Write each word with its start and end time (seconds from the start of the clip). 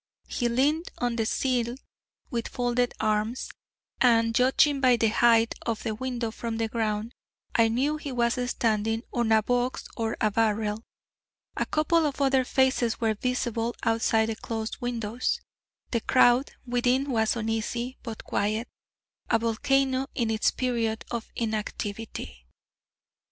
He 0.27 0.49
leaned 0.49 0.89
on 0.97 1.15
the 1.15 1.27
sill 1.27 1.75
with 2.31 2.47
folded 2.47 2.95
arms, 2.99 3.51
and, 3.99 4.33
judging 4.33 4.79
by 4.81 4.97
the 4.97 5.09
height 5.09 5.53
of 5.63 5.83
the 5.83 5.93
window 5.93 6.31
from 6.31 6.57
the 6.57 6.67
ground, 6.67 7.13
I 7.53 7.67
knew 7.67 7.97
he 7.97 8.11
was 8.11 8.33
standing 8.49 9.03
on 9.13 9.31
a 9.31 9.43
box 9.43 9.85
or 9.95 10.17
a 10.19 10.31
barrel. 10.31 10.81
A 11.55 11.67
couple 11.67 12.07
of 12.07 12.19
other 12.19 12.43
faces 12.43 12.99
were 12.99 13.13
visible 13.13 13.75
outside 13.83 14.29
the 14.29 14.35
closed 14.35 14.81
windows. 14.81 15.39
The 15.91 16.01
crowd 16.01 16.49
within 16.65 17.11
was 17.11 17.35
uneasy, 17.35 17.99
but 18.01 18.23
quiet 18.23 18.67
a 19.29 19.37
volcano 19.37 20.07
in 20.15 20.31
its 20.31 20.49
period 20.49 21.05
of 21.11 21.29
inactivity. 21.35 22.47